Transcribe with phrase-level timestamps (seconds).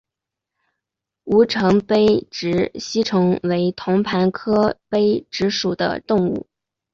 [1.25, 6.47] 吴城杯殖吸虫为同盘科杯殖属的动物。